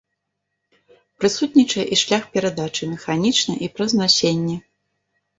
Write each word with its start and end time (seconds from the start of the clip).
Прысутнічае 1.19 1.83
і 1.95 1.97
шлях 2.03 2.23
перадачы 2.37 2.83
механічна 2.93 3.53
і 3.67 3.69
праз 3.75 3.91
насенне. 4.01 4.57